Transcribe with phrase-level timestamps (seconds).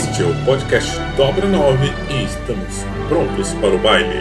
[0.00, 2.74] Este é o podcast Dobra 9 e estamos
[3.06, 4.20] prontos para o baile.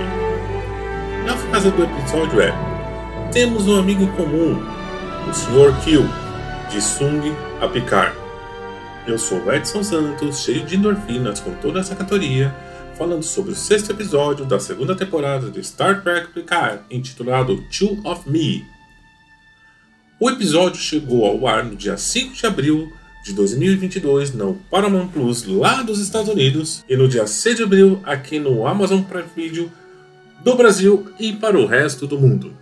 [1.26, 2.54] A frase do episódio é:
[3.32, 4.62] Temos um amigo comum,
[5.26, 5.82] o Sr.
[5.82, 6.06] Kill,
[6.70, 8.14] de Sung a Picard.
[9.08, 12.54] Eu sou o Edson Santos, cheio de endorfinas com toda essa categoria,
[12.98, 18.30] falando sobre o sexto episódio da segunda temporada de Star Trek Picard, intitulado Two of
[18.30, 18.66] Me.
[20.20, 22.92] O episódio chegou ao ar no dia 5 de abril
[23.24, 28.02] de 2022 no Paramount Plus lá dos Estados Unidos e no dia 6 de abril
[28.04, 29.72] aqui no Amazon Prime Video
[30.44, 32.54] do Brasil e para o resto do mundo.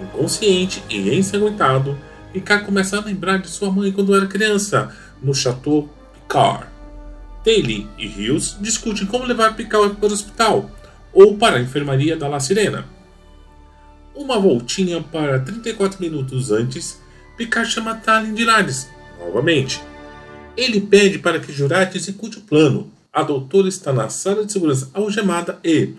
[0.00, 1.98] Inconsciente e ensanguentado,
[2.32, 6.66] Picard começa a lembrar de sua mãe quando era criança, no Chateau Picard.
[7.44, 10.70] Daly e Hughes discutem como levar Picard para o hospital
[11.12, 12.84] ou para a enfermaria da La Sirena.
[14.14, 17.00] Uma voltinha para 34 minutos antes,
[17.38, 18.88] Picard chama Talin de Lades,
[19.20, 19.80] novamente.
[20.56, 22.90] Ele pede para que Jurati execute o plano.
[23.12, 25.94] A doutora está na sala de segurança algemada e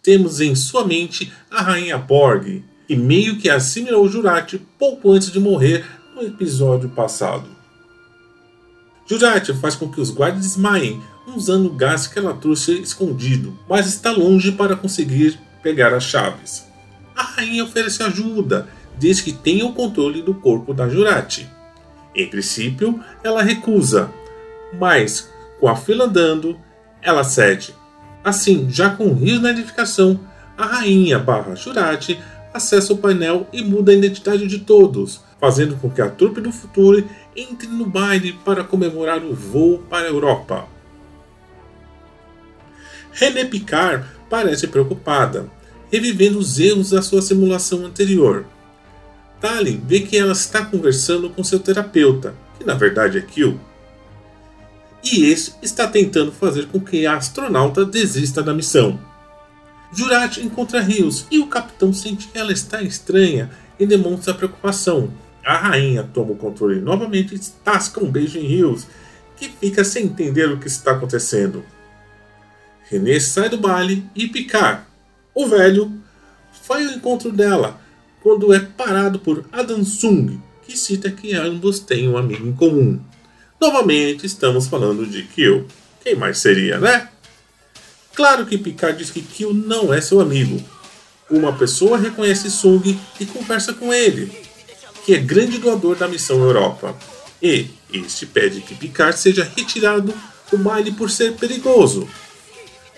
[0.00, 5.40] temos em sua mente a rainha Borg, que meio que assimilou Jurati pouco antes de
[5.40, 5.84] morrer
[6.14, 7.48] no episódio passado.
[9.04, 13.88] Jurati faz com que os guardas desmaiem usando o gás que ela trouxe escondido, mas
[13.88, 16.64] está longe para conseguir pegar as chaves.
[17.16, 18.68] A rainha oferece ajuda
[18.98, 21.48] diz que tenha o controle do corpo da Jurati.
[22.14, 24.10] Em princípio, ela recusa,
[24.78, 26.58] mas com a fila andando,
[27.02, 27.74] ela cede.
[28.22, 30.20] Assim, já com o rios na edificação,
[30.56, 32.20] a rainha barra Jurati
[32.52, 36.52] acessa o painel e muda a identidade de todos, fazendo com que a trupe do
[36.52, 37.04] futuro
[37.36, 40.68] entre no baile para comemorar o voo para a Europa.
[43.12, 45.50] René Picard parece preocupada,
[45.90, 48.46] revivendo os erros da sua simulação anterior.
[49.44, 53.60] Talin vê que ela está conversando com seu terapeuta, que na verdade é Kill.
[55.04, 58.98] E este está tentando fazer com que a astronauta desista da missão.
[59.92, 65.12] Jurati encontra Rios e o capitão sente que ela está estranha e demonstra preocupação.
[65.44, 68.86] A rainha toma o controle novamente e tasca um beijo em Rios,
[69.36, 71.62] que fica sem entender o que está acontecendo.
[72.88, 74.84] René sai do baile e Picard,
[75.34, 75.92] o velho,
[76.66, 77.83] vai ao encontro dela
[78.24, 82.98] quando é parado por Adam Sung, que cita que ambos têm um amigo em comum.
[83.60, 85.66] Novamente estamos falando de Kill.
[86.02, 87.10] Quem mais seria, né?
[88.14, 90.58] Claro que Picard diz que Kill não é seu amigo.
[91.30, 94.32] Uma pessoa reconhece Sung e conversa com ele,
[95.04, 96.96] que é grande doador da missão Europa.
[97.42, 100.14] E este pede que Picard seja retirado
[100.50, 102.08] do baile por ser perigoso.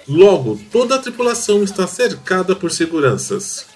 [0.06, 3.66] Logo, toda a tripulação está cercada por seguranças.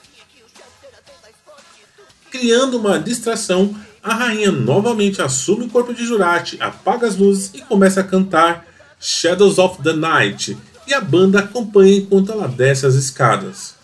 [2.31, 7.61] Criando uma distração, a rainha novamente assume o corpo de Jurati, apaga as luzes e
[7.61, 8.67] começa a cantar
[9.00, 10.56] Shadows of the Night,
[10.87, 13.75] e a banda acompanha enquanto ela desce as escadas.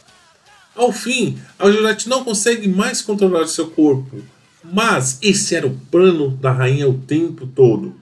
[0.76, 4.22] Ao fim, a Jurati não consegue mais controlar seu corpo,
[4.62, 7.94] mas esse era o plano da rainha o tempo todo: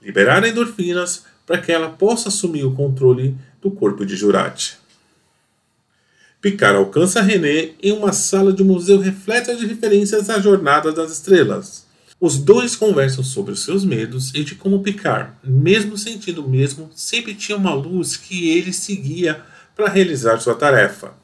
[0.00, 4.81] liberar endorfinas para que ela possa assumir o controle do corpo de Jurati.
[6.42, 11.86] Picard alcança René em uma sala de museu repleta de referências à Jornada das Estrelas.
[12.20, 16.90] Os dois conversam sobre os seus medos e de como Picard, mesmo sentindo o mesmo,
[16.96, 19.40] sempre tinha uma luz que ele seguia
[19.76, 21.14] para realizar sua tarefa.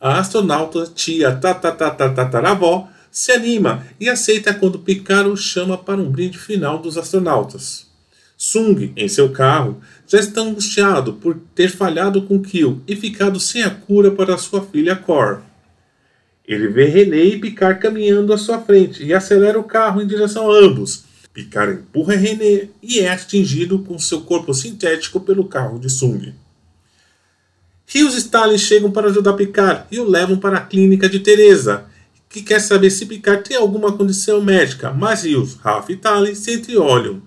[0.00, 6.38] A astronauta tia Tatatataravó se anima e aceita quando Picard o chama para um brinde
[6.38, 7.86] final dos astronautas.
[8.36, 13.62] Sung, em seu carro, já está angustiado por ter falhado com Kill e ficado sem
[13.62, 15.42] a cura para sua filha Cor.
[16.46, 20.50] Ele vê René e Picard caminhando à sua frente e acelera o carro em direção
[20.50, 21.04] a ambos.
[21.34, 26.34] Picard empurra René e é atingido com seu corpo sintético pelo carro de Sung.
[27.86, 31.84] Rios e Stalin chegam para ajudar Picard e o levam para a clínica de Teresa,
[32.30, 36.54] que quer saber se Picard tem alguma condição médica, mas Rios, Ralph e Stalin se
[36.54, 37.22] entreolham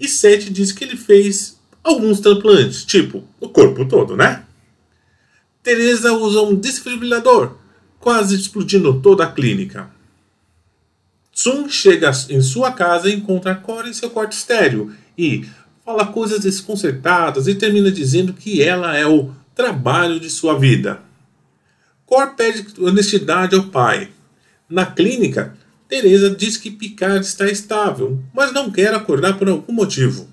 [0.00, 4.44] e Seth diz que ele fez alguns transplantes, tipo, o corpo todo, né?
[5.62, 7.56] Teresa usa um desfibrilador,
[7.98, 9.90] quase explodindo toda a clínica.
[11.32, 15.46] Sun chega em sua casa e encontra Cora em seu quarto estéreo e
[15.84, 21.00] fala coisas desconcertadas e termina dizendo que ela é o trabalho de sua vida.
[22.04, 24.10] Cor pede honestidade ao pai.
[24.68, 25.56] Na clínica,
[25.88, 30.28] Teresa diz que Picard está estável, mas não quer acordar por algum motivo.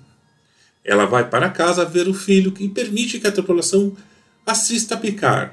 [0.90, 3.96] Ela vai para casa ver o filho e permite que a tripulação
[4.44, 5.52] assista a Picard.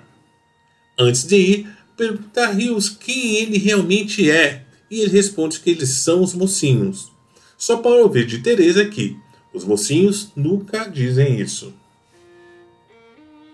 [0.98, 5.90] Antes de ir, pergunta a Rios quem ele realmente é, e ele responde que eles
[5.90, 7.12] são os mocinhos.
[7.56, 9.16] Só para ouvir de Teresa que
[9.54, 11.72] os mocinhos nunca dizem isso.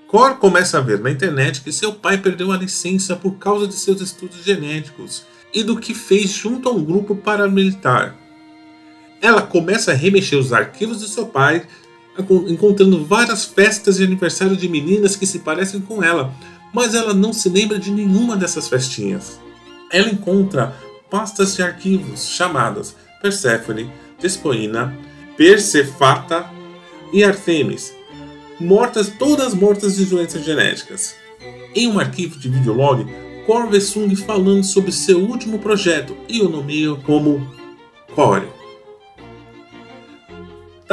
[0.08, 3.74] Cor começa a ver na internet que seu pai perdeu a licença por causa de
[3.74, 8.23] seus estudos genéticos e do que fez junto a um grupo paramilitar.
[9.24, 11.66] Ela começa a remexer os arquivos de seu pai,
[12.46, 16.36] encontrando várias festas de aniversário de meninas que se parecem com ela,
[16.74, 19.40] mas ela não se lembra de nenhuma dessas festinhas.
[19.90, 20.76] Ela encontra
[21.10, 23.90] pastas de arquivos chamadas Perséfone,
[24.20, 24.94] Despoina,
[25.38, 26.46] Persefata
[27.14, 27.94] e Artemis,
[28.60, 31.16] mortas todas mortas de doenças genéticas.
[31.74, 33.06] Em um arquivo de videolog,
[33.46, 37.50] Corvesung falando sobre seu último projeto e o nomeia como
[38.14, 38.63] Core.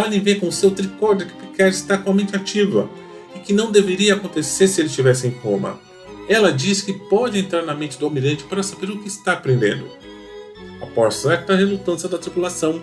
[0.01, 2.89] Tali vê com seu tricorder que Picard está com a mente ativa
[3.37, 5.79] e que não deveria acontecer se ele estivesse em coma.
[6.27, 9.87] Ela diz que pode entrar na mente do almirante para saber o que está aprendendo.
[10.81, 12.81] Após certa relutância da tripulação,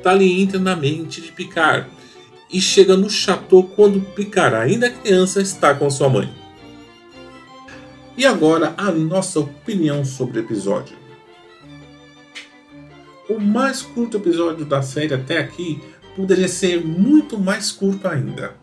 [0.00, 1.88] Tali entra na mente de Picard
[2.48, 6.32] e chega no chateau quando Picard, ainda criança, está com sua mãe.
[8.16, 10.96] E agora a nossa opinião sobre o episódio.
[13.28, 15.80] O mais curto episódio da série até aqui
[16.14, 18.54] poderia ser muito mais curto ainda.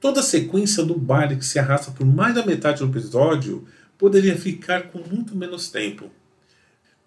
[0.00, 4.36] Toda a sequência do baile que se arrasta por mais da metade do episódio poderia
[4.36, 6.10] ficar com muito menos tempo.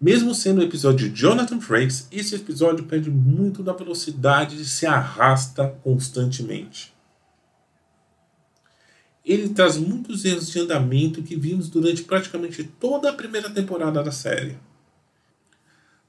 [0.00, 4.86] Mesmo sendo o episódio de Jonathan Frakes, esse episódio perde muito da velocidade e se
[4.86, 6.96] arrasta constantemente
[9.26, 14.12] ele traz muitos erros de andamento que vimos durante praticamente toda a primeira temporada da
[14.12, 14.56] série.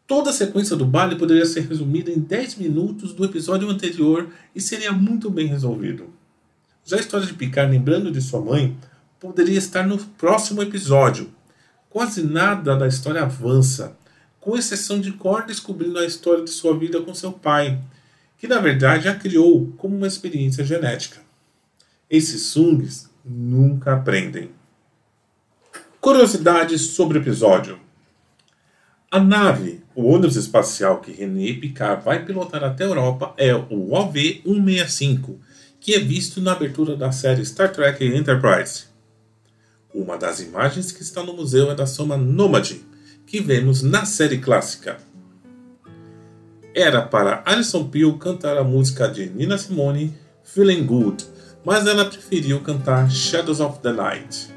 [0.08, 4.62] Toda a sequência do baile poderia ser resumida em 10 minutos do episódio anterior e
[4.62, 6.06] seria muito bem resolvido.
[6.86, 8.78] Já a história de Picard lembrando de sua mãe
[9.20, 11.30] poderia estar no próximo episódio.
[11.90, 13.98] Quase nada da história avança,
[14.40, 17.78] com exceção de Cor descobrindo a história de sua vida com seu pai,
[18.38, 21.18] que na verdade a criou como uma experiência genética.
[22.10, 24.52] Esses Sungs nunca aprendem.
[26.00, 27.87] Curiosidades sobre o episódio.
[29.10, 33.90] A nave, o ônibus espacial que René Picard vai pilotar até a Europa é o
[33.92, 35.38] OV-165
[35.80, 38.88] que é visto na abertura da série Star Trek Enterprise.
[39.94, 42.82] Uma das imagens que está no museu é da soma Nômade,
[43.26, 44.98] que vemos na série clássica.
[46.76, 51.26] Era para Alison Peel cantar a música de Nina Simone, Feeling Good,
[51.64, 54.57] mas ela preferiu cantar Shadows of the Night.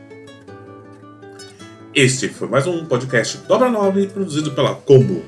[1.92, 5.24] Este foi mais um podcast Dobra 9 produzido pela Combo.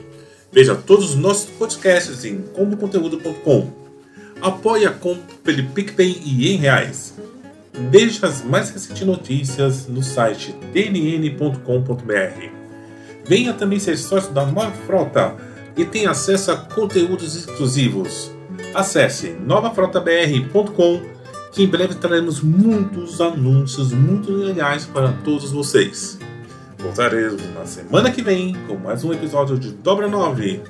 [0.52, 3.69] Veja todos os nossos podcasts em comboconteúdo.com.
[4.40, 7.14] Apoie a Combo pelo PicPay e em reais.
[7.90, 12.49] Veja as mais recentes notícias no site dnn.com.br.
[13.25, 15.35] Venha também ser sócio da Nova Frota
[15.76, 18.31] e tenha acesso a conteúdos exclusivos.
[18.73, 21.02] Acesse novafrotabr.com
[21.50, 26.21] que em breve traremos muitos anúncios muito legais para todos vocês.
[26.83, 30.62] Voltaremos na semana que vem com mais um episódio de Dobra 9,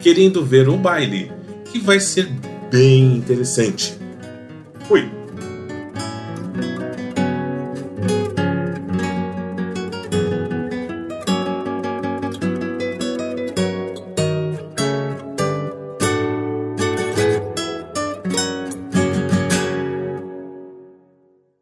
[0.00, 1.30] querendo ver o baile,
[1.66, 2.28] que vai ser
[2.68, 3.96] bem interessante.
[4.88, 5.08] Fui!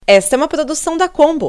[0.07, 1.49] Esta é uma produção da Combo.